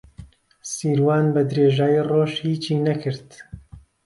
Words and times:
سیروان 0.71 1.25
بەدرێژایی 1.33 2.05
ڕۆژ 2.09 2.33
هیچی 2.45 2.73
نەکرد. 2.87 3.27